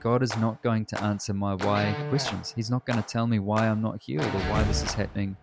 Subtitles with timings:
[0.00, 2.52] God is not going to answer my why questions.
[2.54, 5.36] He's not going to tell me why I'm not healed or why this is happening.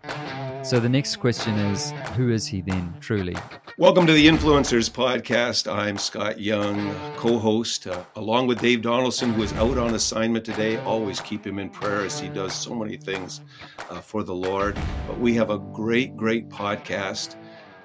[0.63, 3.35] So the next question is who is he then truly?
[3.77, 5.69] Welcome to the Influencers Podcast.
[5.69, 10.45] I'm Scott Young, co host, uh, along with Dave Donaldson, who is out on assignment
[10.45, 10.77] today.
[10.77, 13.41] Always keep him in prayer as he does so many things
[13.89, 14.77] uh, for the Lord.
[15.05, 17.35] But we have a great, great podcast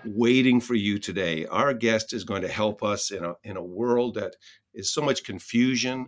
[0.04, 1.46] waiting for you today.
[1.46, 4.36] Our guest is going to help us in a, in a world that
[4.72, 6.06] is so much confusion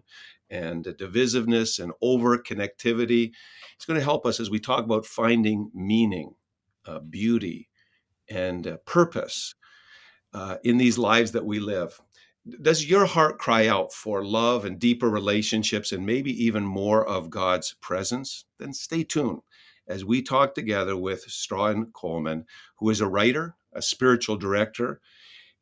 [0.53, 3.33] and divisiveness and over connectivity.
[3.77, 6.35] He's going to help us as we talk about finding meaning
[6.87, 7.71] uh, beauty
[8.29, 9.55] and uh, purpose
[10.35, 12.01] uh, in these lives that we live.
[12.61, 17.31] Does your heart cry out for love and deeper relationships and maybe even more of
[17.31, 18.45] God's presence?
[18.59, 19.41] Then stay tuned
[19.87, 22.45] as we talk together with Strahan Coleman,
[22.77, 25.01] who is a writer, a spiritual director.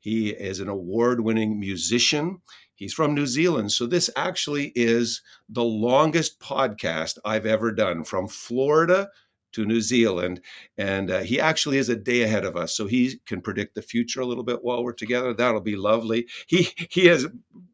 [0.00, 2.40] He is an award winning musician.
[2.74, 3.70] He's from New Zealand.
[3.72, 9.10] So, this actually is the longest podcast I've ever done from Florida
[9.52, 10.40] to New Zealand.
[10.79, 12.74] And uh, he actually is a day ahead of us.
[12.76, 15.34] So he can predict the future a little bit while we're together.
[15.34, 16.26] That'll be lovely.
[16.46, 17.26] He, he has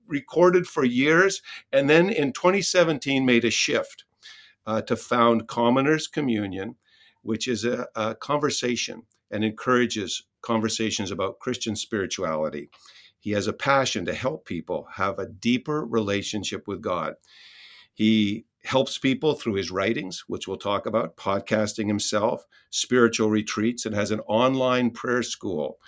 [0.06, 4.04] recorded for years and then in 2017 made a shift
[4.66, 6.76] uh, to found Commoners Communion,
[7.22, 12.70] which is a, a conversation and encourages conversations about Christian spirituality.
[13.18, 17.14] He has a passion to help people have a deeper relationship with God.
[17.92, 23.94] He helps people through his writings, which we'll talk about, podcasting himself, spiritual retreats, and
[23.94, 25.78] has an online prayer school.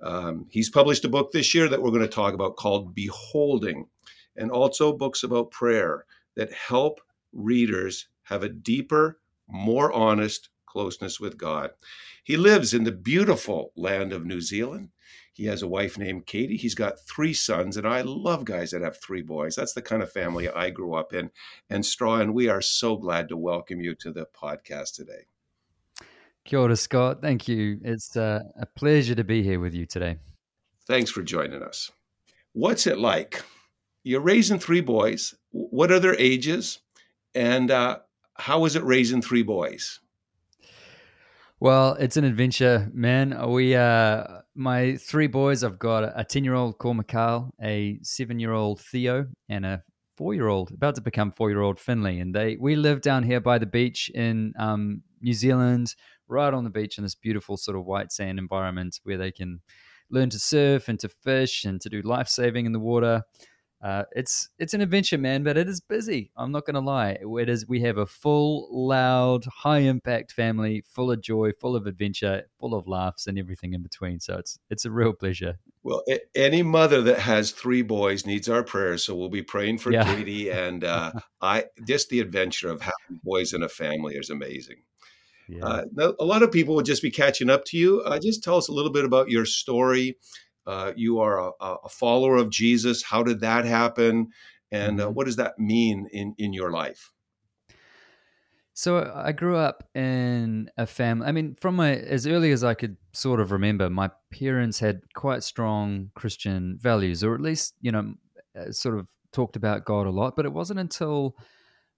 [0.00, 3.86] Um, he's published a book this year that we're going to talk about called Beholding,
[4.36, 6.04] and also books about prayer
[6.36, 7.00] that help
[7.32, 9.18] readers have a deeper,
[9.48, 11.70] more honest closeness with God.
[12.22, 14.90] He lives in the beautiful land of New Zealand.
[15.32, 16.58] He has a wife named Katie.
[16.58, 19.56] He's got three sons, and I love guys that have three boys.
[19.56, 21.30] That's the kind of family I grew up in.
[21.70, 25.24] And Straw, and we are so glad to welcome you to the podcast today.
[26.44, 27.22] Kia ora, Scott.
[27.22, 27.80] Thank you.
[27.82, 30.18] It's uh, a pleasure to be here with you today.
[30.86, 31.90] Thanks for joining us.
[32.52, 33.42] What's it like?
[34.04, 35.34] You're raising three boys.
[35.52, 36.80] What are their ages?
[37.34, 38.00] And uh,
[38.34, 40.00] how is it raising three boys?
[41.58, 43.50] Well, it's an adventure, man.
[43.50, 44.24] We, uh,
[44.54, 48.78] my three boys, I've got a 10 year old called Mikhail, a seven year old
[48.80, 49.82] Theo, and a
[50.18, 52.20] four year old, about to become four year old Finley.
[52.20, 55.94] And they, we live down here by the beach in um, New Zealand,
[56.28, 59.62] right on the beach in this beautiful sort of white sand environment where they can
[60.10, 63.22] learn to surf and to fish and to do life saving in the water.
[63.82, 66.30] Uh, it's it's an adventure, man, but it is busy.
[66.36, 67.18] I'm not going to lie.
[67.20, 67.68] It is.
[67.68, 72.74] We have a full, loud, high impact family, full of joy, full of adventure, full
[72.74, 74.18] of laughs, and everything in between.
[74.18, 75.58] So it's it's a real pleasure.
[75.82, 76.02] Well,
[76.34, 79.04] any mother that has three boys needs our prayers.
[79.04, 80.04] So we'll be praying for yeah.
[80.04, 81.12] Katie and uh,
[81.42, 81.66] I.
[81.86, 84.78] Just the adventure of having boys in a family is amazing.
[85.48, 85.64] Yeah.
[85.64, 88.00] Uh, now, a lot of people will just be catching up to you.
[88.00, 90.16] Uh, just tell us a little bit about your story
[90.66, 93.02] uh, you are a, a, follower of Jesus.
[93.02, 94.28] How did that happen?
[94.70, 95.14] And uh, mm-hmm.
[95.14, 97.12] what does that mean in, in your life?
[98.74, 101.26] So I grew up in a family.
[101.26, 105.00] I mean, from my as early as I could sort of remember, my parents had
[105.14, 108.14] quite strong Christian values, or at least you know,
[108.54, 110.36] uh, sort of talked about God a lot.
[110.36, 111.36] But it wasn't until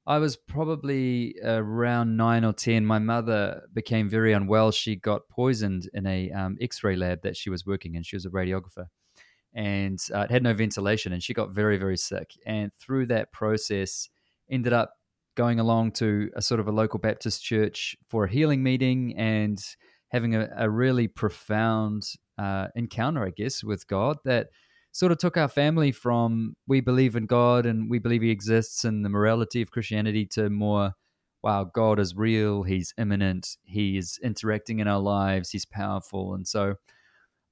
[0.09, 2.87] I was probably around nine or 10.
[2.87, 4.71] My mother became very unwell.
[4.71, 8.03] She got poisoned in a um, ray lab that she was working in.
[8.03, 8.87] She was a radiographer
[9.53, 12.31] and uh, it had no ventilation and she got very, very sick.
[12.47, 14.09] And through that process,
[14.51, 14.95] ended up
[15.35, 19.63] going along to a sort of a local Baptist church for a healing meeting and
[20.09, 22.05] having a, a really profound
[22.39, 24.47] uh, encounter, I guess, with God that
[24.93, 28.85] sort of took our family from we believe in God and we believe He exists
[28.85, 30.93] and the morality of Christianity to more,
[31.43, 36.47] wow, God is real, He's immanent, He is interacting in our lives, He's powerful, and
[36.47, 36.75] so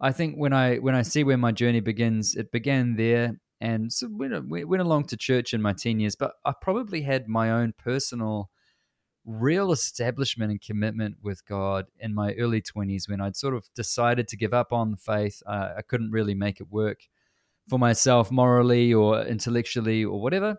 [0.00, 3.92] I think when I when I see where my journey begins, it began there, and
[3.92, 7.50] so went, went along to church in my teen years, but I probably had my
[7.50, 8.50] own personal
[9.24, 14.28] real establishment and commitment with God in my early 20s when I'd sort of decided
[14.28, 15.42] to give up on the faith.
[15.48, 17.00] I couldn't really make it work
[17.68, 20.56] for myself morally or intellectually or whatever.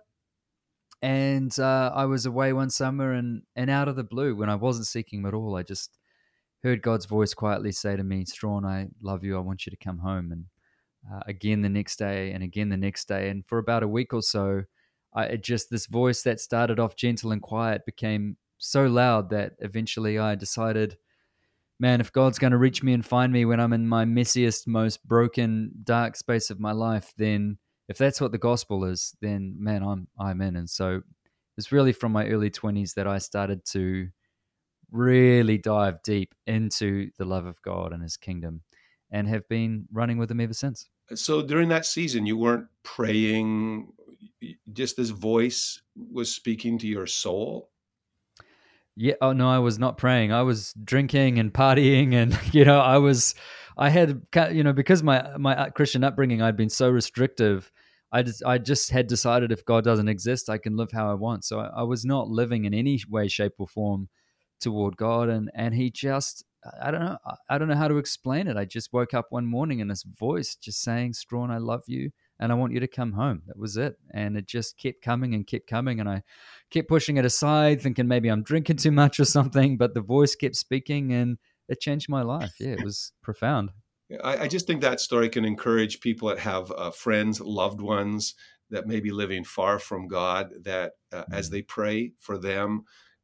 [1.01, 4.55] And uh, I was away one summer, and and out of the blue, when I
[4.55, 5.97] wasn't seeking him at all, I just
[6.63, 9.37] heard God's voice quietly say to me, "Strahan, I love you.
[9.37, 10.45] I want you to come home." And
[11.11, 14.11] uh, again the next day, and again the next day, and for about a week
[14.11, 14.63] or so,
[15.13, 20.17] I just this voice that started off gentle and quiet became so loud that eventually
[20.17, 20.97] I decided
[21.79, 24.67] man, if God's going to reach me and find me when I'm in my messiest,
[24.67, 27.57] most broken, dark space of my life, then
[27.87, 30.55] if that's what the gospel is, then man, I'm I'm in.
[30.55, 31.01] And so
[31.57, 34.09] it's really from my early 20s that I started to
[34.91, 38.61] really dive deep into the love of God and his kingdom
[39.11, 40.89] and have been running with him ever since.
[41.15, 43.91] So during that season, you weren't praying,
[44.73, 47.69] just this voice was speaking to your soul?
[48.99, 49.13] Yeah.
[49.21, 50.31] Oh no, I was not praying.
[50.31, 53.35] I was drinking and partying, and you know, I was,
[53.77, 57.71] I had, you know, because my my uh, Christian upbringing, I'd been so restrictive.
[58.11, 61.13] I just, I just had decided if God doesn't exist, I can live how I
[61.13, 61.43] want.
[61.45, 64.09] So I, I was not living in any way, shape, or form
[64.61, 66.43] toward God, and and He just,
[66.81, 67.17] I don't know,
[67.49, 68.57] I don't know how to explain it.
[68.57, 72.09] I just woke up one morning and this voice just saying, "Strahan, I love you."
[72.39, 73.41] And I want you to come home.
[73.47, 73.97] That was it.
[74.13, 75.99] And it just kept coming and kept coming.
[75.99, 76.23] And I
[76.69, 79.77] kept pushing it aside, thinking maybe I'm drinking too much or something.
[79.77, 81.37] But the voice kept speaking and
[81.67, 82.53] it changed my life.
[82.59, 83.71] Yeah, it was profound.
[84.23, 88.35] I, I just think that story can encourage people that have uh, friends, loved ones
[88.69, 91.33] that may be living far from God, that uh, mm-hmm.
[91.33, 92.83] as they pray for them,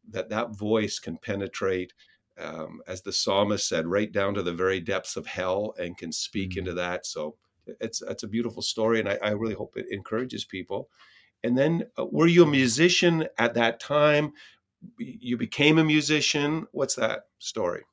[0.10, 1.94] that that voice can penetrate
[2.38, 6.12] um, as the psalmist said, right down to the very depths of hell and can
[6.12, 6.60] speak mm-hmm.
[6.60, 7.06] into that.
[7.06, 7.36] So
[7.80, 10.90] it's it's a beautiful story, and I, I really hope it encourages people.
[11.44, 14.34] And then, uh, were you a musician at that time?
[14.98, 16.68] You became a musician.
[16.72, 17.84] What's that story?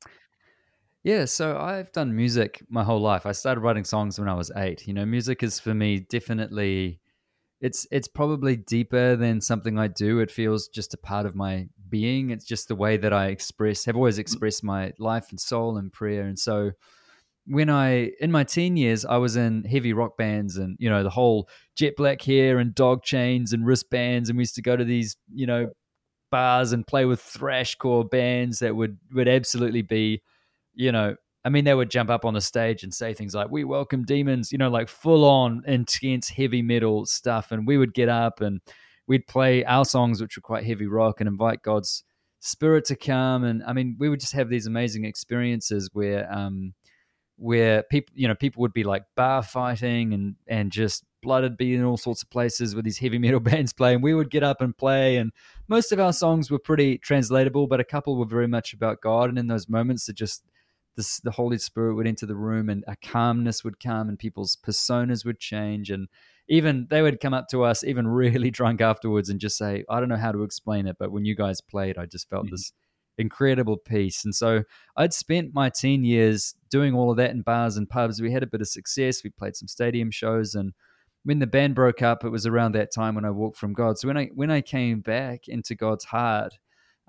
[1.02, 3.25] Yeah, so I've done music my whole life.
[3.25, 4.87] I started writing songs when I was eight.
[4.87, 7.00] You know, music is for me definitely
[7.61, 10.20] it's it's probably deeper than something I do.
[10.20, 12.31] It feels just a part of my being.
[12.31, 14.20] It's just the way that I express have always mm.
[14.20, 16.22] expressed my life and soul and prayer.
[16.22, 16.72] And so
[17.50, 21.02] when I in my teen years, I was in heavy rock bands and you know
[21.02, 24.76] the whole jet black hair and dog chains and wristbands, and we used to go
[24.76, 25.69] to these you know
[26.31, 30.23] bars and play with thrashcore bands that would would absolutely be,
[30.75, 33.50] you know, I mean they would jump up on the stage and say things like
[33.50, 37.94] "We welcome demons," you know, like full on intense heavy metal stuff, and we would
[37.94, 38.61] get up and
[39.08, 42.05] we'd play our songs, which were quite heavy rock, and invite God's
[42.41, 46.31] spirit to come, and I mean we would just have these amazing experiences where.
[46.32, 46.75] um
[47.41, 51.75] where people you know people would be like bar fighting and and just blooded be
[51.75, 54.03] in all sorts of places with these heavy metal bands playing.
[54.03, 55.33] We would get up and play and
[55.67, 59.31] most of our songs were pretty translatable but a couple were very much about god.
[59.31, 60.45] And in those moments it just
[60.97, 64.57] this, the holy spirit would enter the room and a calmness would come and people's
[64.57, 65.91] personas would change.
[65.91, 66.09] And
[66.49, 70.01] even they would come up to us even really drunk afterwards and just say i
[70.01, 72.55] don't know how to explain it but when you guys played i just felt mm-hmm.
[72.55, 72.73] this
[73.20, 74.25] incredible peace.
[74.25, 74.64] And so
[74.96, 78.20] I'd spent my teen years doing all of that in bars and pubs.
[78.20, 79.22] We had a bit of success.
[79.22, 80.72] We played some stadium shows and
[81.22, 83.99] when the band broke up, it was around that time when I walked from God.
[83.99, 86.55] So when I when I came back into God's heart,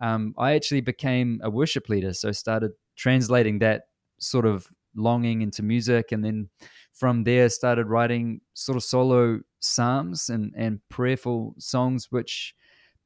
[0.01, 2.13] um, I actually became a worship leader.
[2.13, 3.83] So started translating that
[4.19, 6.49] sort of longing into music, and then
[6.93, 12.53] from there started writing sort of solo psalms and and prayerful songs, which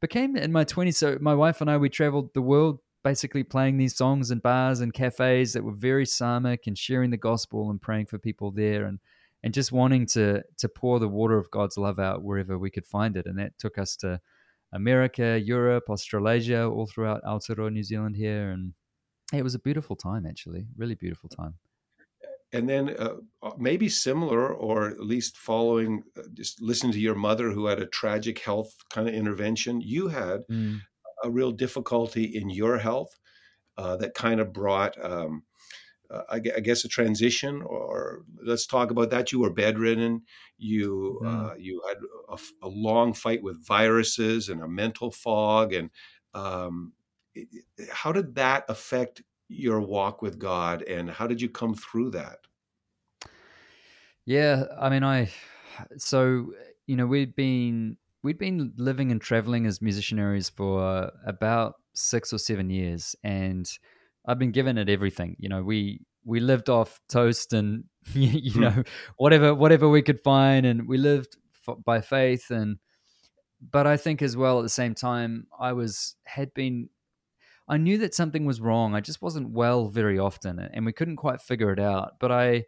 [0.01, 0.97] became in my twenties.
[0.97, 4.81] So my wife and I we traveled the world basically playing these songs in bars
[4.81, 8.85] and cafes that were very psalmic and sharing the gospel and praying for people there
[8.85, 8.99] and
[9.43, 12.87] and just wanting to to pour the water of God's love out wherever we could
[12.87, 13.27] find it.
[13.27, 14.19] And that took us to
[14.73, 18.49] America, Europe, Australasia, all throughout Aotearoa, New Zealand here.
[18.49, 18.73] And
[19.31, 21.53] it was a beautiful time, actually, really beautiful time.
[22.53, 27.15] And then uh, uh maybe similar, or at least following, uh, just listening to your
[27.15, 29.79] mother who had a tragic health kind of intervention.
[29.79, 30.81] You had mm
[31.23, 33.17] a real difficulty in your health
[33.77, 35.43] uh, that kind of brought, um,
[36.09, 37.61] uh, I, guess, a transition.
[37.61, 39.31] Or let's talk about that.
[39.31, 40.23] You were bedridden.
[40.57, 41.51] You mm.
[41.51, 41.97] uh, you had
[42.29, 45.73] a, a, long fight with viruses and a mental fog.
[45.73, 45.89] And
[46.33, 46.93] um,
[47.91, 50.83] how did that affect your walk with God?
[50.83, 52.39] And how did you come through that?
[54.25, 55.29] Yeah, I mean, I
[55.97, 56.51] so
[56.87, 62.39] you know we've been we'd been living and traveling as missionaries for about six or
[62.39, 63.69] seven years, and
[64.27, 65.35] I've been given it everything.
[65.37, 68.59] You know, we we lived off toast and you hmm.
[68.59, 68.83] know
[69.17, 71.37] whatever whatever we could find, and we lived
[71.85, 72.49] by faith.
[72.49, 72.77] And
[73.61, 76.89] but I think as well at the same time, I was had been.
[77.67, 78.93] I knew that something was wrong.
[78.93, 82.13] I just wasn't well very often, and we couldn't quite figure it out.
[82.19, 82.65] But I,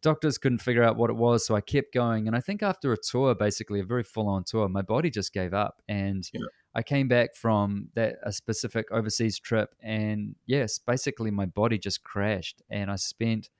[0.00, 2.26] doctors couldn't figure out what it was, so I kept going.
[2.26, 5.32] And I think after a tour, basically a very full on tour, my body just
[5.32, 5.82] gave up.
[5.88, 6.40] And yeah.
[6.74, 12.02] I came back from that a specific overseas trip, and yes, basically my body just
[12.02, 12.62] crashed.
[12.70, 13.50] And I spent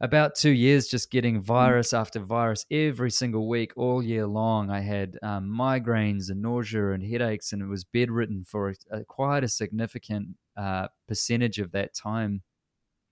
[0.00, 1.44] about two years just getting mm.
[1.44, 4.68] virus after virus every single week, all year long.
[4.68, 9.04] I had um, migraines and nausea and headaches, and it was bedridden for a, a,
[9.04, 12.42] quite a significant uh, percentage of that time.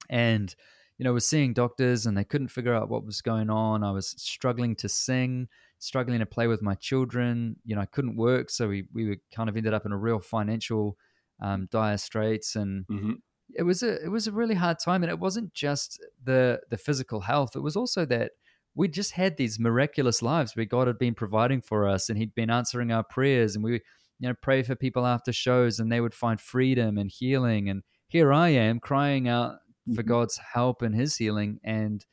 [0.08, 0.54] And
[1.00, 3.82] you know, was seeing doctors and they couldn't figure out what was going on.
[3.82, 7.56] I was struggling to sing, struggling to play with my children.
[7.64, 9.96] You know, I couldn't work, so we we were kind of ended up in a
[9.96, 10.98] real financial
[11.40, 13.12] um, dire straits, and mm-hmm.
[13.56, 15.02] it was a it was a really hard time.
[15.02, 18.32] And it wasn't just the the physical health; it was also that
[18.74, 22.34] we just had these miraculous lives where God had been providing for us, and He'd
[22.34, 26.02] been answering our prayers, and we you know pray for people after shows, and they
[26.02, 27.70] would find freedom and healing.
[27.70, 29.59] And here I am crying out
[29.94, 30.08] for mm-hmm.
[30.08, 32.04] God's help and His healing and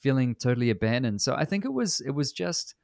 [0.00, 1.20] feeling totally abandoned.
[1.20, 2.74] So I think it was it was just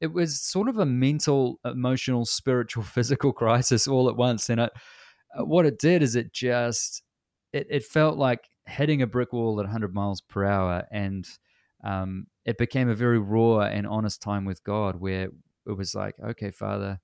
[0.00, 4.50] it was sort of a mental, emotional, spiritual, physical crisis all at once.
[4.50, 4.72] And it,
[5.38, 7.02] uh, what it did is it just
[7.52, 11.26] it, it felt like hitting a brick wall at 100 miles per hour, and
[11.84, 15.28] um, it became a very raw and honest time with God, where
[15.66, 17.00] it was like, okay, Father.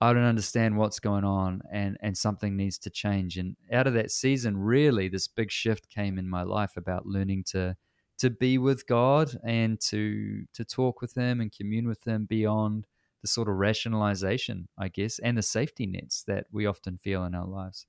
[0.00, 3.36] I don't understand what's going on and and something needs to change.
[3.36, 7.44] And out of that season really this big shift came in my life about learning
[7.48, 7.76] to
[8.18, 12.86] to be with God and to to talk with him and commune with him beyond
[13.22, 17.34] the sort of rationalization I guess and the safety nets that we often feel in
[17.34, 17.86] our lives.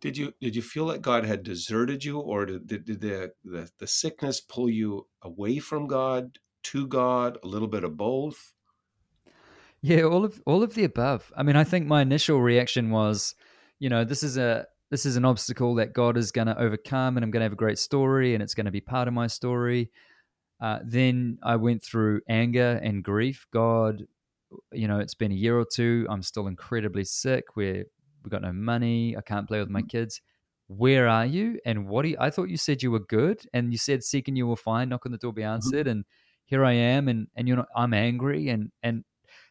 [0.00, 3.32] Did you did you feel like God had deserted you or did, did, did the,
[3.44, 8.52] the the sickness pull you away from God to God a little bit of both
[9.86, 11.32] yeah, all of all of the above.
[11.36, 13.36] I mean, I think my initial reaction was,
[13.78, 17.16] you know, this is a this is an obstacle that God is going to overcome,
[17.16, 19.14] and I'm going to have a great story, and it's going to be part of
[19.14, 19.92] my story.
[20.60, 23.46] Uh, then I went through anger and grief.
[23.52, 24.02] God,
[24.72, 26.04] you know, it's been a year or two.
[26.10, 27.54] I'm still incredibly sick.
[27.54, 27.84] We're
[28.24, 29.16] we've got no money.
[29.16, 29.86] I can't play with my mm-hmm.
[29.86, 30.20] kids.
[30.66, 31.60] Where are you?
[31.64, 34.26] And what do you, I thought you said you were good, and you said seek
[34.26, 35.52] and you will find, knock on the door be mm-hmm.
[35.52, 36.04] answered, and
[36.46, 37.68] here I am, and and you're not.
[37.76, 39.04] I'm angry, and and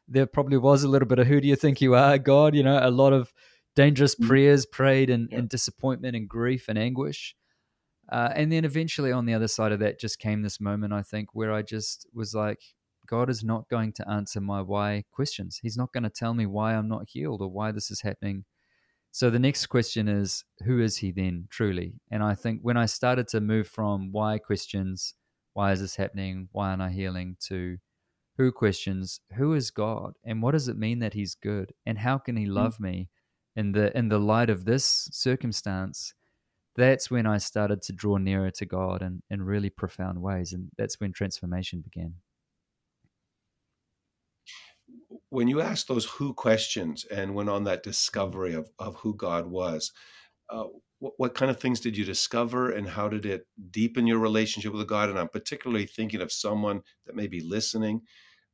[0.07, 2.55] there probably was a little bit of who do you think you are, God?
[2.55, 3.33] You know, a lot of
[3.75, 4.27] dangerous mm.
[4.27, 5.39] prayers prayed and, yeah.
[5.39, 7.35] in disappointment and grief and anguish.
[8.11, 11.01] Uh, and then eventually on the other side of that just came this moment, I
[11.01, 12.59] think, where I just was like,
[13.07, 15.59] God is not going to answer my why questions.
[15.61, 18.45] He's not going to tell me why I'm not healed or why this is happening.
[19.11, 21.93] So the next question is, who is he then truly?
[22.11, 25.13] And I think when I started to move from why questions,
[25.53, 26.49] why is this happening?
[26.51, 27.37] Why aren't I healing?
[27.47, 27.77] to
[28.37, 32.17] who questions who is God and what does it mean that he's good and how
[32.17, 32.51] can he hmm.
[32.51, 32.81] love mm.
[32.81, 33.09] me
[33.55, 36.13] in the in the light of this circumstance
[36.75, 40.69] that's when I started to draw nearer to God in, in really profound ways and
[40.77, 42.15] that's when transformation began
[45.29, 49.47] when you asked those who questions and went on that discovery of, of who God
[49.47, 49.91] was
[50.49, 50.65] uh,
[50.99, 54.73] what, what kind of things did you discover and how did it deepen your relationship
[54.73, 55.09] with God?
[55.09, 58.01] And I'm particularly thinking of someone that may be listening,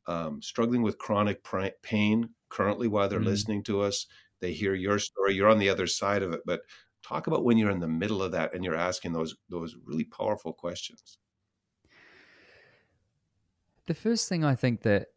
[0.08, 1.44] um, struggling with chronic
[1.84, 4.08] pain currently while they're mm listening to us.
[4.40, 5.36] They hear your story.
[5.36, 6.62] You're on the other side of it, but
[7.04, 10.06] talk about when you're in the middle of that and you're asking those those really
[10.06, 11.18] powerful questions.
[13.88, 15.08] The first thing I think that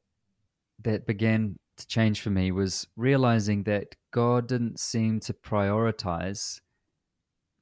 [0.82, 6.60] that began to change for me was realizing that God didn't seem to prioritize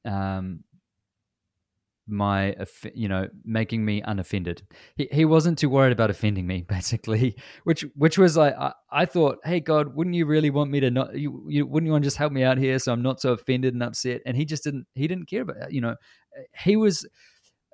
[0.05, 0.63] um,
[2.07, 2.55] my
[2.93, 4.61] you know making me unoffended.
[4.95, 9.05] He, he wasn't too worried about offending me basically which which was like I, I
[9.05, 12.03] thought hey god wouldn't you really want me to not you, you wouldn't you want
[12.03, 14.21] to just help me out here so i'm not so offended and upset?
[14.25, 15.95] And he just didn't he didn't care about you know
[16.63, 17.07] he was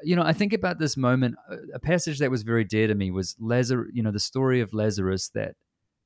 [0.04, 1.36] you know i think about this moment
[1.74, 4.74] a passage that was very dear to me was lazarus you know the story of
[4.74, 5.56] lazarus that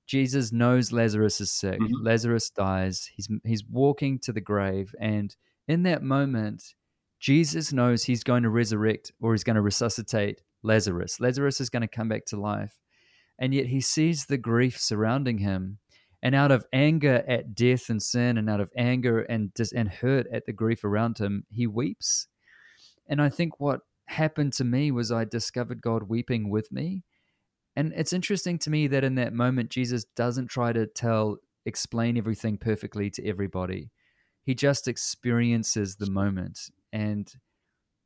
[0.08, 2.06] jesus knows lazarus is sick mm-hmm.
[2.06, 5.36] lazarus dies he's he's walking to the grave and
[5.68, 6.76] in that moment,
[7.20, 11.20] Jesus knows he's going to resurrect or he's going to resuscitate Lazarus.
[11.20, 12.78] Lazarus is going to come back to life.
[13.40, 15.80] And yet he sees the grief surrounding him.
[16.22, 19.90] And out of anger at death and sin, and out of anger and, dis- and
[19.90, 22.28] hurt at the grief around him, he weeps.
[23.10, 27.04] And I think what happened to me was I discovered God weeping with me.
[27.76, 32.18] And it's interesting to me that in that moment, Jesus doesn't try to tell, explain
[32.18, 33.90] everything perfectly to everybody.
[34.44, 36.60] He just experiences the moment.
[36.92, 37.34] And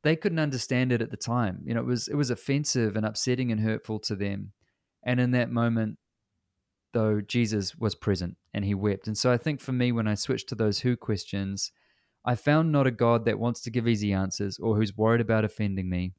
[0.04, 1.60] they couldn't understand it at the time.
[1.64, 4.52] You know it was it was offensive and upsetting and hurtful to them.
[5.02, 5.98] And in that moment
[6.94, 9.06] though jesus was present and he wept.
[9.06, 11.70] And so i think for me when i switched to those who questions
[12.24, 15.44] i found not a god that wants to give easy answers or who's worried about
[15.44, 16.12] offending me.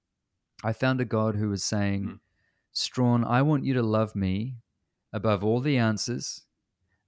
[0.63, 2.19] I found a god who was saying mm.
[2.71, 4.55] Strawn i want you to love me
[5.13, 6.43] above all the answers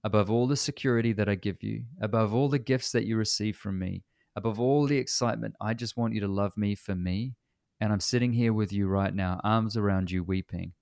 [0.04, 3.56] above all the security that I give you, above all the gifts that you receive
[3.56, 4.02] from me,
[4.34, 7.34] above all the excitement, I just want you to love me for me.
[7.80, 10.72] And I'm sitting here with you right now, arms around you, weeping.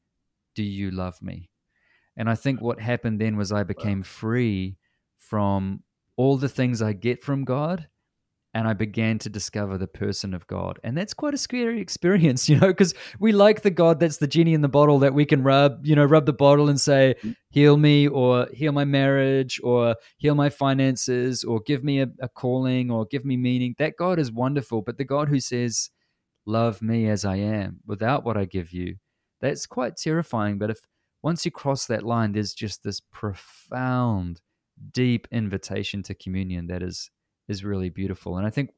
[0.55, 1.51] Do you love me?
[2.17, 4.77] And I think what happened then was I became free
[5.17, 5.83] from
[6.17, 7.89] all the things I get from God
[8.53, 10.81] and I began to discover the person of God.
[10.83, 14.27] And that's quite a scary experience, you know, because we like the God that's the
[14.27, 17.15] genie in the bottle that we can rub, you know, rub the bottle and say,
[17.23, 17.35] mm.
[17.51, 22.29] heal me or heal my marriage or heal my finances or give me a, a
[22.29, 23.75] calling or give me meaning.
[23.79, 24.83] That God is wonderful.
[24.83, 25.91] But the God who says,
[26.47, 28.97] love me as I am without what I give you,
[29.41, 30.59] that's quite terrifying.
[30.59, 30.81] But if
[31.23, 34.41] once you cross that line, there's just this profound,
[34.93, 37.11] deep invitation to communion that is
[37.51, 38.39] is really beautiful.
[38.39, 38.71] And I think,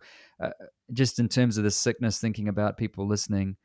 [0.43, 0.51] uh,
[0.93, 3.57] just in terms of the sickness, thinking about people listening,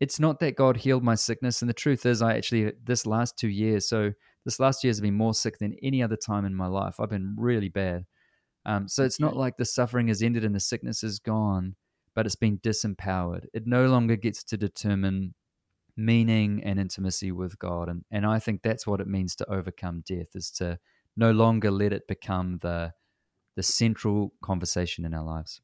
[0.00, 1.62] it's not that God healed my sickness.
[1.62, 4.12] And the truth is, I actually, this last two years, so
[4.44, 6.98] this last year has been more sick than any other time in my life.
[6.98, 8.04] I've been really bad.
[8.64, 11.76] Um, so it's not like the suffering has ended and the sickness is gone,
[12.14, 13.46] but it's been disempowered.
[13.54, 15.34] It no longer gets to determine
[15.96, 17.88] meaning and intimacy with God.
[17.88, 20.78] And, and I think that's what it means to overcome death is to
[21.16, 22.92] no longer let it become the
[23.54, 25.60] the central conversation in our lives?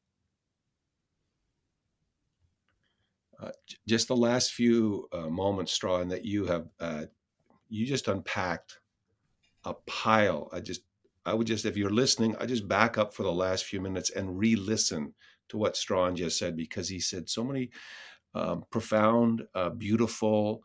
[3.40, 3.50] Uh,
[3.87, 7.04] just the last few uh, moments, Strahan, that you have uh,
[7.68, 8.80] you just unpacked
[9.64, 10.49] a pile.
[10.52, 10.83] I just
[11.25, 14.11] I would just if you're listening, I just back up for the last few minutes
[14.11, 15.14] and re-listen
[15.50, 17.71] to what Strahan just said because he said so many
[18.35, 20.62] um, profound, uh, beautiful,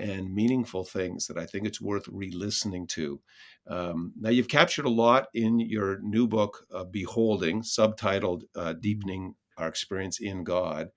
[0.00, 3.20] and meaningful things that I think it's worth re-listening to.
[3.66, 9.34] Um, now, you've captured a lot in your new book, uh, Beholding, subtitled uh, "Deepening
[9.56, 10.88] Our Experience in God."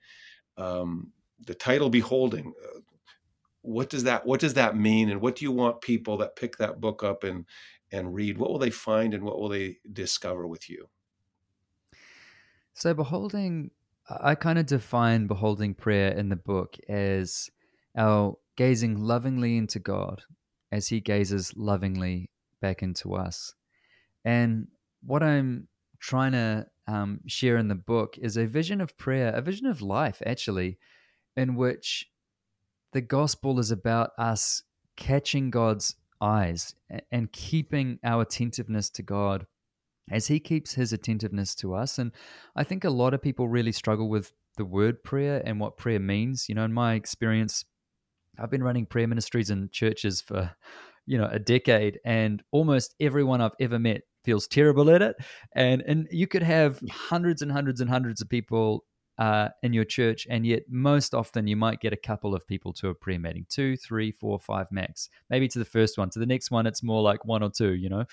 [0.57, 1.11] Um,
[1.45, 2.79] the title "Beholding." Uh,
[3.61, 6.57] what does that What does that mean, and what do you want people that pick
[6.57, 7.45] that book up and
[7.91, 8.37] and read?
[8.37, 10.89] What will they find, and what will they discover with you?
[12.73, 13.71] So, beholding,
[14.09, 17.49] I kind of define beholding prayer in the book as
[17.95, 20.23] our gazing lovingly into God
[20.71, 22.29] as He gazes lovingly
[22.61, 23.53] back into us.
[24.25, 24.67] And
[25.01, 25.67] what I'm
[25.99, 29.81] trying to um, share in the book is a vision of prayer, a vision of
[29.81, 30.77] life, actually,
[31.35, 32.09] in which
[32.91, 34.63] the gospel is about us
[34.95, 36.75] catching God's eyes
[37.11, 39.45] and keeping our attentiveness to God
[40.11, 41.97] as He keeps His attentiveness to us.
[41.97, 42.11] And
[42.55, 45.99] I think a lot of people really struggle with the word prayer and what prayer
[45.99, 46.47] means.
[46.47, 47.65] You know, in my experience,
[48.39, 50.51] I've been running prayer ministries in churches for,
[51.05, 55.15] you know, a decade, and almost everyone I've ever met feels terrible at it.
[55.55, 58.85] And and you could have hundreds and hundreds and hundreds of people
[59.17, 62.73] uh, in your church, and yet most often you might get a couple of people
[62.73, 65.09] to a prayer meeting, two, three, four, five max.
[65.29, 67.73] Maybe to the first one, to the next one, it's more like one or two,
[67.73, 68.05] you know.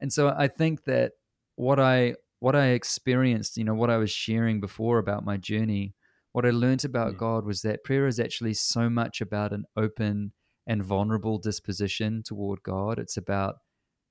[0.00, 1.12] And so I think that
[1.56, 5.94] what I what I experienced, you know, what I was sharing before about my journey
[6.36, 7.16] what I learned about mm.
[7.16, 10.32] God was that prayer is actually so much about an open
[10.66, 12.98] and vulnerable disposition toward God.
[12.98, 13.54] It's about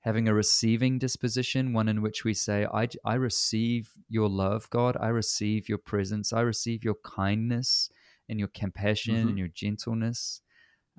[0.00, 4.96] having a receiving disposition, one in which we say, I, I receive your love, God.
[5.00, 6.32] I receive your presence.
[6.32, 7.90] I receive your kindness
[8.28, 9.28] and your compassion mm-hmm.
[9.28, 10.40] and your gentleness.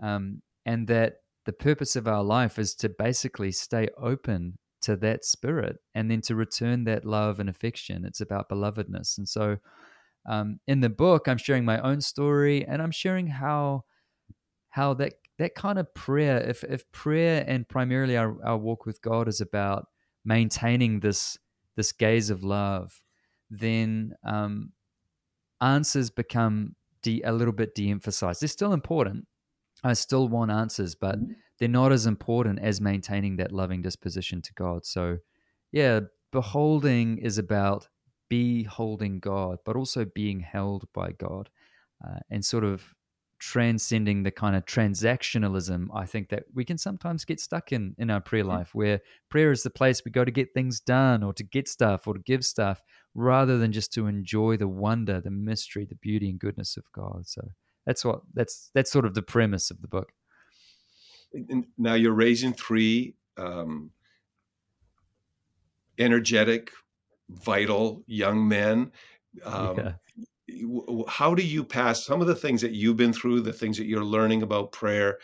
[0.02, 5.26] Um, and that the purpose of our life is to basically stay open to that
[5.26, 8.06] spirit and then to return that love and affection.
[8.06, 9.18] It's about belovedness.
[9.18, 9.58] And so,
[10.28, 13.86] um, in the book, I'm sharing my own story, and I'm sharing how
[14.70, 19.02] how that that kind of prayer, if if prayer and primarily our, our walk with
[19.02, 19.88] God is about
[20.26, 21.38] maintaining this
[21.76, 23.04] this gaze of love,
[23.50, 24.72] then um,
[25.62, 28.42] answers become de- a little bit de-emphasized.
[28.42, 29.28] They're still important.
[29.84, 31.34] I still want answers, but mm-hmm.
[31.60, 34.86] they're not as important as maintaining that loving disposition to God.
[34.86, 35.18] So,
[35.72, 37.88] yeah, beholding is about
[38.30, 41.50] beholding God, but also being held by God
[42.06, 42.94] uh, and sort of
[43.40, 48.10] transcending the kind of transactionalism I think that we can sometimes get stuck in in
[48.10, 51.34] our prayer life, where prayer is the place we go to get things done or
[51.34, 52.82] to get stuff or to give stuff
[53.14, 57.28] rather than just to enjoy the wonder, the mystery, the beauty and goodness of God.
[57.28, 57.42] So
[57.86, 60.12] that's what that's that's sort of the premise of the book.
[61.78, 63.92] Now you're raising three um,
[66.00, 66.72] energetic,
[67.30, 68.92] vital young men.
[69.44, 71.04] Um, yeah.
[71.08, 73.86] How do you pass some of the things that you've been through, the things that
[73.86, 75.20] you're learning about prayer,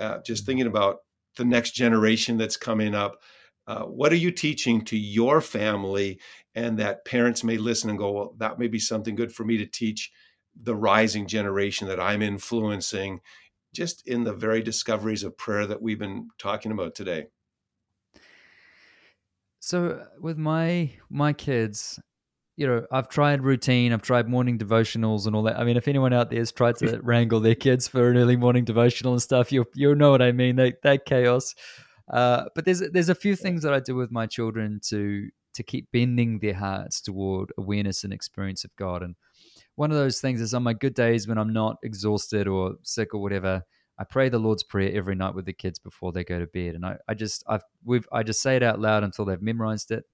[0.00, 0.46] uh, just mm-hmm.
[0.46, 0.98] thinking about
[1.36, 3.20] the next generation that's coming up?
[3.66, 6.18] Uh, what are you teaching to your family
[6.54, 9.56] and that parents may listen and go, well, that may be something good for me
[9.58, 10.10] to teach
[10.60, 13.20] the rising generation that I'm influencing,
[13.72, 17.26] just in the very discoveries of prayer that we've been talking about today?
[19.62, 22.00] So with my my kids,
[22.56, 25.56] you know, I've tried routine, I've tried morning devotionals and all that.
[25.56, 28.36] I mean, if anyone out there has tried to wrangle their kids for an early
[28.36, 30.56] morning devotional and stuff, you'll you'll know what I mean.
[30.56, 31.54] They that chaos.
[32.12, 35.62] Uh, but there's there's a few things that I do with my children to to
[35.62, 39.04] keep bending their hearts toward awareness and experience of God.
[39.04, 39.14] And
[39.76, 43.14] one of those things is on my good days when I'm not exhausted or sick
[43.14, 43.62] or whatever,
[43.98, 46.74] I pray the Lord's Prayer every night with the kids before they go to bed.
[46.74, 49.90] And I, I just I've we've I just say it out loud until they've memorized
[49.90, 50.04] it.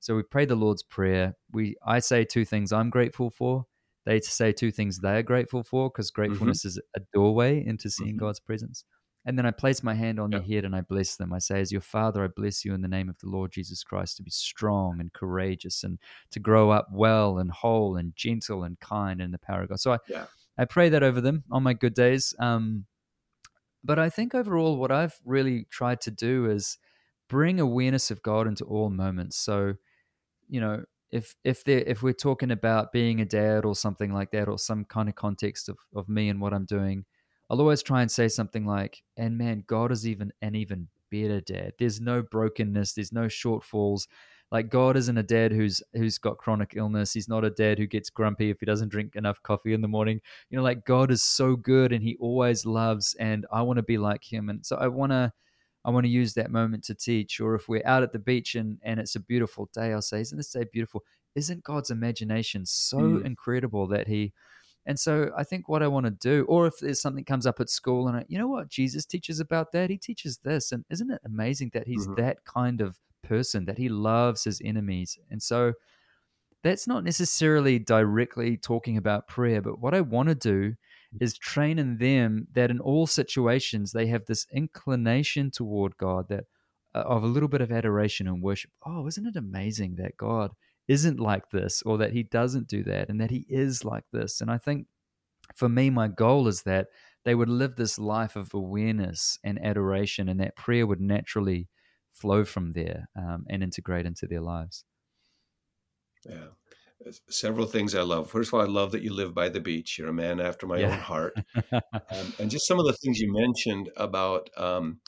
[0.00, 1.34] So we pray the Lord's Prayer.
[1.52, 3.66] We I say two things I'm grateful for.
[4.06, 6.22] They say two things they're grateful for because mm-hmm.
[6.22, 6.68] gratefulness mm-hmm.
[6.68, 8.24] is a doorway into seeing mm-hmm.
[8.24, 8.84] God's presence.
[9.26, 11.34] And then I place my hand on their head and I bless them.
[11.34, 13.82] I say, As your father, I bless you in the name of the Lord Jesus
[13.82, 15.98] Christ to be strong and courageous and
[16.30, 19.80] to grow up well and whole and gentle and kind in the power of God.
[19.80, 20.24] So I, yeah.
[20.56, 22.34] I pray that over them on my good days.
[22.38, 22.86] Um,
[23.84, 26.78] but I think overall, what I've really tried to do is
[27.28, 29.36] bring awareness of God into all moments.
[29.36, 29.74] So,
[30.48, 34.30] you know, if if they if we're talking about being a dad or something like
[34.32, 37.04] that, or some kind of context of, of me and what I'm doing,
[37.50, 41.40] I'll always try and say something like, and man, God is even an even better
[41.40, 41.72] dad.
[41.78, 44.06] There's no brokenness, there's no shortfalls.
[44.50, 47.12] Like God isn't a dad who's who's got chronic illness.
[47.12, 49.88] He's not a dad who gets grumpy if he doesn't drink enough coffee in the
[49.88, 50.20] morning.
[50.50, 53.82] You know, like God is so good and he always loves and I want to
[53.82, 54.48] be like him.
[54.48, 55.32] And so I want to
[55.84, 57.40] I want to use that moment to teach.
[57.40, 60.20] Or if we're out at the beach and, and it's a beautiful day, I'll say,
[60.20, 61.04] Isn't this day beautiful?
[61.34, 63.24] Isn't God's imagination so mm.
[63.24, 64.32] incredible that He
[64.88, 67.60] and so I think what I want to do, or if there's something comes up
[67.60, 70.72] at school and I, you know what Jesus teaches about that, he teaches this.
[70.72, 72.22] And isn't it amazing that he's mm-hmm.
[72.22, 75.18] that kind of person, that he loves his enemies?
[75.30, 75.74] And so
[76.62, 80.74] that's not necessarily directly talking about prayer, but what I want to do
[81.20, 86.44] is train in them that in all situations they have this inclination toward God that
[86.94, 88.70] uh, of a little bit of adoration and worship.
[88.84, 90.50] Oh, isn't it amazing that God
[90.88, 94.40] isn't like this or that he doesn't do that and that he is like this.
[94.40, 94.86] And I think
[95.54, 96.88] for me, my goal is that
[97.24, 101.68] they would live this life of awareness and adoration, and that prayer would naturally
[102.20, 104.84] flow from there um, and integrate into their lives.
[106.28, 106.48] Yeah.
[107.28, 108.30] Several things I love.
[108.30, 109.98] First of all, I love that you live by the beach.
[109.98, 110.92] You're a man after my yeah.
[110.92, 111.34] own heart.
[111.72, 114.98] um, and just some of the things you mentioned about um,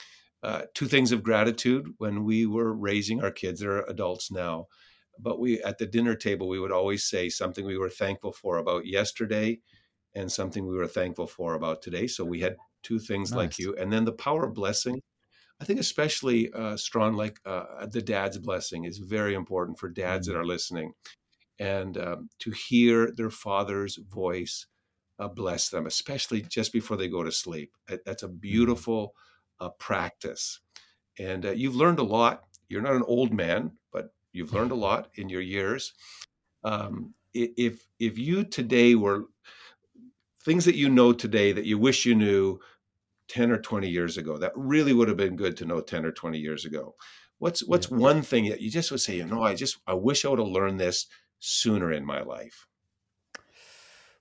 [0.42, 4.66] uh, two things of gratitude when we were raising our kids, they're adults now
[5.22, 8.58] but we at the dinner table we would always say something we were thankful for
[8.58, 9.60] about yesterday
[10.14, 13.38] and something we were thankful for about today so we had two things nice.
[13.38, 15.00] like you and then the power of blessing
[15.60, 20.26] i think especially uh, strong like uh, the dad's blessing is very important for dads
[20.26, 20.34] mm-hmm.
[20.34, 20.92] that are listening
[21.58, 24.66] and um, to hear their father's voice
[25.18, 27.72] uh, bless them especially just before they go to sleep
[28.04, 28.36] that's a mm-hmm.
[28.36, 29.14] beautiful
[29.60, 30.60] uh, practice
[31.18, 34.74] and uh, you've learned a lot you're not an old man but You've learned a
[34.86, 35.92] lot in your years.
[36.64, 39.26] Um, if if you today were
[40.44, 42.58] things that you know today that you wish you knew
[43.30, 44.38] 10 or 20 years ago.
[44.38, 46.94] That really would have been good to know 10 or 20 years ago.
[47.38, 47.96] What's what's yeah.
[47.96, 50.38] one thing that you just would say you know i just i wish i would
[50.38, 51.06] have learned this
[51.38, 52.66] sooner in my life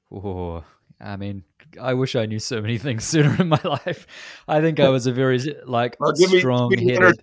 [0.10, 0.64] oh
[1.02, 1.44] i mean
[1.82, 4.08] i wish i knew so many things sooner in my life.
[4.48, 7.22] I think i was a very like well, strong headed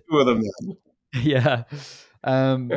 [1.21, 1.63] yeah.
[2.23, 2.71] Um,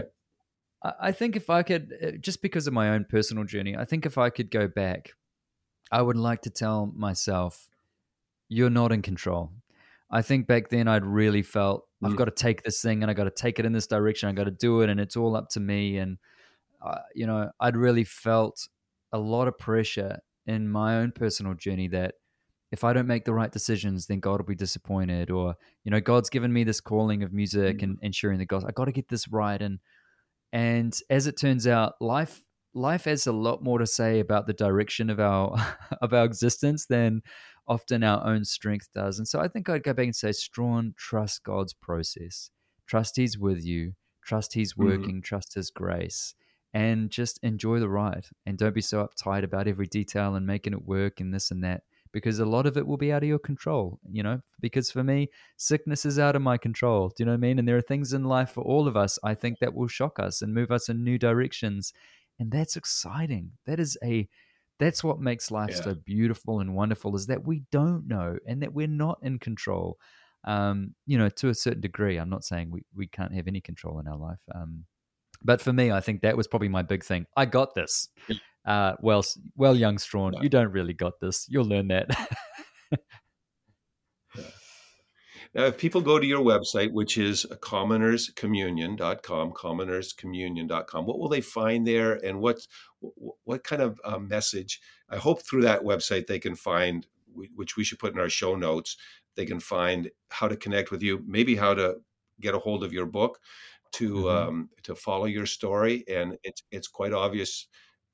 [0.82, 4.06] I think if I could, uh, just because of my own personal journey, I think
[4.06, 5.12] if I could go back,
[5.92, 7.69] I would like to tell myself,
[8.50, 9.52] you're not in control.
[10.10, 12.08] I think back then I'd really felt mm.
[12.10, 14.28] I've got to take this thing and I got to take it in this direction.
[14.28, 15.96] I got to do it, and it's all up to me.
[15.96, 16.18] And
[16.84, 18.68] uh, you know, I'd really felt
[19.12, 22.14] a lot of pressure in my own personal journey that
[22.72, 25.30] if I don't make the right decisions, then God will be disappointed.
[25.30, 27.84] Or, you know, God's given me this calling of music mm-hmm.
[27.84, 28.68] and, and sharing the gospel.
[28.68, 29.60] I got to get this right.
[29.60, 29.78] And
[30.52, 32.42] and as it turns out, life
[32.74, 35.56] life has a lot more to say about the direction of our
[36.02, 37.22] of our existence than
[37.70, 39.18] often our own strength does.
[39.18, 42.50] And so I think I'd go back and say, Strahan, trust God's process.
[42.86, 43.92] Trust He's with you.
[44.26, 44.84] Trust He's mm-hmm.
[44.84, 45.14] working.
[45.16, 45.20] Mm-hmm.
[45.20, 46.34] Trust His grace.
[46.74, 48.26] And just enjoy the ride.
[48.44, 51.62] And don't be so uptight about every detail and making it work and this and
[51.62, 54.40] that because a lot of it will be out of your control, you know.
[54.60, 57.08] Because for me, sickness is out of my control.
[57.08, 57.60] Do you know what I mean?
[57.60, 60.18] And there are things in life for all of us, I think, that will shock
[60.18, 61.92] us and move us in new directions.
[62.40, 63.52] And that's exciting.
[63.66, 64.28] That is a
[64.80, 65.82] that's what makes life yeah.
[65.82, 69.98] so beautiful and wonderful is that we don't know and that we're not in control.
[70.44, 72.16] Um, you know, to a certain degree.
[72.16, 74.40] I'm not saying we, we can't have any control in our life.
[74.54, 74.86] Um,
[75.42, 77.26] but for me, I think that was probably my big thing.
[77.36, 78.08] I got this
[78.64, 79.24] uh, well,
[79.56, 81.46] well, young Strahan, you don't really got this.
[81.48, 82.08] You'll learn that.
[85.54, 91.86] Now, if people go to your website, which is commonerscommunion.com, commonerscommunion.com, what will they find
[91.86, 92.66] there, and what
[93.44, 94.80] what kind of uh, message?
[95.08, 98.54] I hope through that website they can find, which we should put in our show
[98.54, 98.96] notes.
[99.34, 101.96] They can find how to connect with you, maybe how to
[102.40, 103.40] get a hold of your book,
[103.92, 104.30] to Mhm.
[104.48, 107.66] um, to follow your story, and it's it's quite obvious.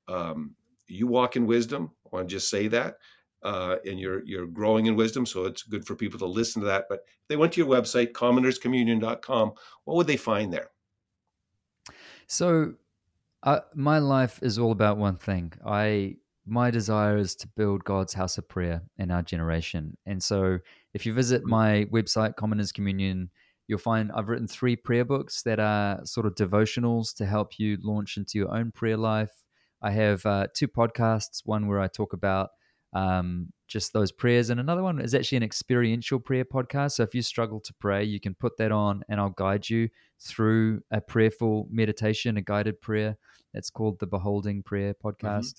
[0.09, 0.57] Um,
[0.89, 1.91] you walk in wisdom.
[2.07, 2.97] I want to just say that,
[3.47, 5.25] uh, and you're you're growing in wisdom.
[5.27, 6.87] So it's good for people to listen to that.
[6.89, 9.53] But if they went to your website, commonerscommunion.com,
[9.85, 10.71] what would they find there?
[12.27, 12.75] So,
[13.43, 15.53] uh, my life is all about one thing.
[15.67, 19.97] I my desire is to build God's house of prayer in our generation.
[20.07, 20.59] And so,
[20.95, 21.51] if you visit Mhm.
[21.51, 23.31] my website, Commoners Communion,
[23.69, 27.79] you'll find I've written three prayer books that are sort of devotionals to help you
[27.83, 29.45] launch into your own prayer life.
[29.83, 32.51] I have uh, two podcasts, one where I talk about
[32.97, 36.93] um, just those prayers, and another one is actually an experiential prayer podcast.
[36.93, 39.89] So if you struggle to pray, you can put that on, and I'll guide you
[40.21, 43.17] through a prayerful meditation, a guided prayer.
[43.53, 45.55] That's called the Beholding Prayer podcast.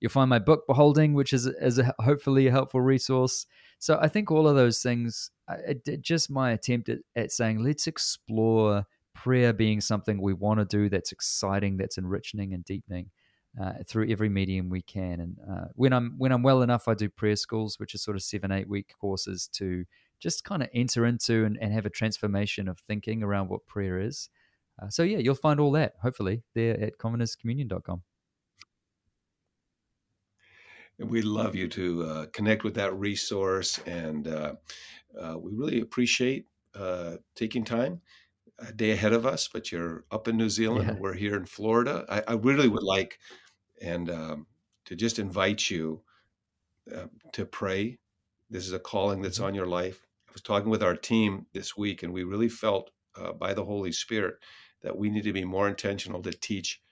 [0.00, 3.46] You'll find my book Beholding, which is is a, hopefully a helpful resource.
[3.78, 5.30] So I think all of those things,
[5.66, 10.64] it- just my attempt at, at saying let's explore prayer being something we want to
[10.78, 13.10] do that's exciting, that's enriching and deepening
[13.60, 15.20] uh, through every medium we can.
[15.20, 18.16] And uh, when I'm when I'm well enough, I do prayer schools, which are sort
[18.16, 19.84] of seven eight week courses to
[20.20, 23.98] just kind of enter into and, and have a transformation of thinking around what prayer
[23.98, 24.28] is.
[24.80, 28.02] Uh, so yeah, you'll find all that hopefully there at commonerscommunion.com.
[30.98, 33.78] We'd love you to uh, connect with that resource.
[33.86, 34.54] And uh,
[35.18, 36.46] uh, we really appreciate
[37.34, 38.00] taking time.
[38.60, 40.94] A day ahead of us, but you're up in New Zealand Yeah.
[40.98, 42.04] we're here in Florida.
[42.08, 43.18] I, I really would like
[43.80, 44.46] and um,
[44.86, 46.04] to just invite you
[46.94, 47.98] uh, to pray.
[48.50, 49.44] This is a calling that's Mhm.
[49.46, 50.06] on your life.
[50.28, 53.64] I was talking with our team this week, and we really felt uh, by the
[53.64, 54.36] Holy Spirit
[54.82, 56.82] that we need to be more intentional to teach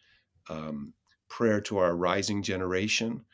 [0.48, 0.94] um,
[1.28, 3.26] prayer to our rising generation.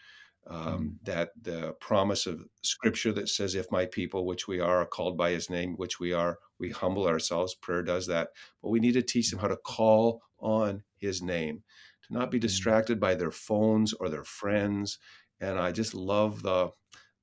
[0.46, 4.86] Um, That the promise of Scripture that says, "If my people, which we are, are
[4.86, 8.30] called by His name, which we are, we humble ourselves." Prayer does that,
[8.62, 11.62] but we need to teach them how to call on His name,
[12.06, 14.98] to not be distracted by their phones or their friends.
[15.40, 16.70] And I just love the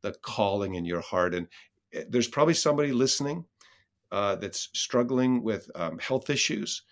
[0.01, 1.35] the calling in your heart.
[1.35, 1.47] And
[1.93, 3.45] eh, there's probably somebody listening
[4.11, 6.83] uh, that's struggling with um, health issues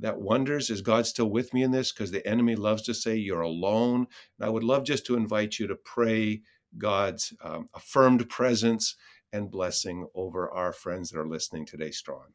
[0.00, 1.92] that wonders, is God still with me in this?
[1.92, 4.06] Because the enemy loves to say you're alone.
[4.38, 6.42] And I would love just to invite you to pray
[6.76, 8.96] God's um, affirmed presence
[9.32, 12.34] and blessing over our friends that are listening today, Strahan.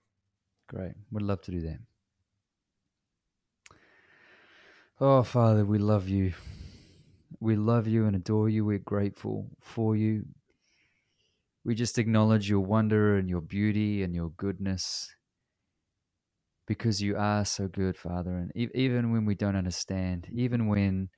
[0.68, 0.94] Great.
[1.12, 1.80] Would love to do that.
[5.00, 6.34] Oh, Father, we love you.
[7.40, 8.66] We love you and adore you.
[8.66, 10.26] We're grateful for you.
[11.64, 15.14] We just acknowledge your wonder and your beauty and your goodness
[16.72, 18.32] because you are so good, Father.
[18.32, 21.10] And e- even when we don't understand, even when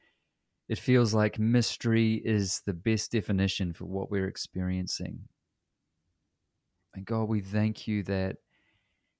[0.68, 5.20] it feels like mystery is the best definition for what we're experiencing.
[6.96, 8.38] And God, we thank you that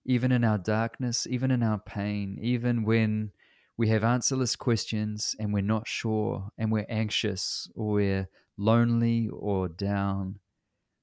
[0.06, 3.30] even in our darkness, even in our pain, even when
[3.78, 9.68] we have answerless questions and we're not sure and we're anxious or we're lonely or
[9.68, 10.40] down,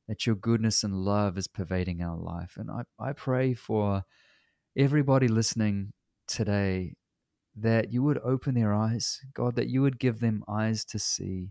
[0.09, 2.57] that your goodness and love is pervading our life.
[2.57, 4.03] And I, I pray for
[4.77, 5.93] everybody listening
[6.27, 6.95] today
[7.57, 11.51] that you would open their eyes, God, that you would give them eyes to see,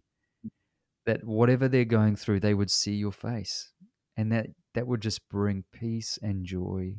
[1.05, 3.71] that whatever they're going through, they would see your face,
[4.15, 6.95] and that that would just bring peace and joy.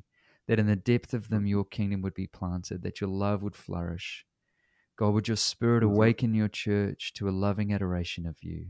[0.49, 3.55] That in the depth of them, your kingdom would be planted, that your love would
[3.55, 4.27] flourish.
[4.97, 8.67] God, would your spirit awaken your church to a loving adoration of you?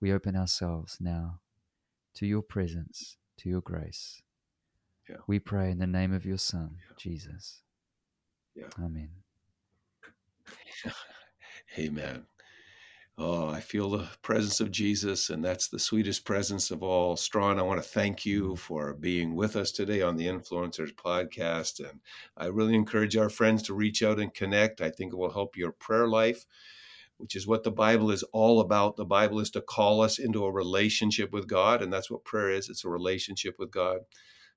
[0.00, 1.40] We open ourselves now
[2.16, 4.20] to your presence, to your grace.
[5.08, 5.16] Yeah.
[5.26, 6.94] We pray in the name of your Son, Yeah.
[6.96, 7.62] Jesus.
[8.54, 8.68] Yeah.
[8.82, 9.10] Amen.
[11.78, 12.26] Amen.
[13.18, 17.16] Oh, I feel the presence of Jesus, and that's the sweetest presence of all.
[17.16, 18.54] Strahan, I want to thank you mm-hmm.
[18.56, 21.80] for being with us today on the Influencers Podcast.
[21.80, 22.00] And
[22.36, 24.82] I really encourage our friends to reach out and connect.
[24.82, 26.44] I think it will help your prayer life,
[27.16, 28.96] which is what the Bible is all about.
[28.96, 32.50] The Bible is to call us into a relationship with God, and that's what prayer
[32.50, 34.00] is it's a relationship with God.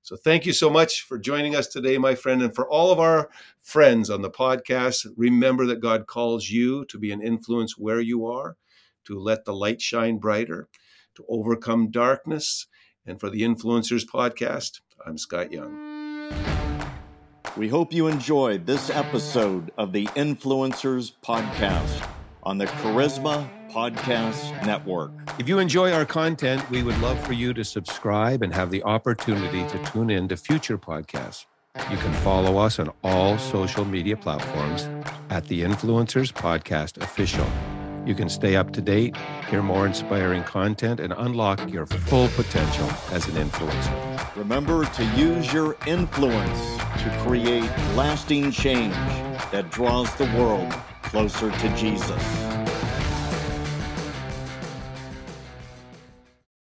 [0.02, 2.42] So thank you so much for joining us today, my friend.
[2.42, 6.98] And for all of our friends on the podcast, remember that God calls you to
[6.98, 8.56] be an influence where you are,
[9.04, 10.68] to let the light shine brighter,
[11.14, 12.66] to overcome darkness.
[13.06, 15.90] And for the Influencers podcast, I'm Scott Young.
[17.56, 22.09] We hope you enjoyed this episode of the Influencers Podcast
[22.42, 25.12] on the Charisma Podcast Network.
[25.38, 28.82] If you enjoy our content, we would love for you to subscribe and have the
[28.82, 31.46] opportunity to tune in to future podcasts.
[31.90, 34.88] You can follow us on all social media platforms
[35.30, 37.46] at the Influencers Podcast Official.
[38.06, 39.16] You can stay up to date,
[39.48, 44.09] hear more inspiring content, and unlock your full potential as an influencer.
[44.40, 48.94] Remember to use your influence to create lasting change
[49.52, 50.72] that draws the world
[51.02, 52.59] closer to Jesus.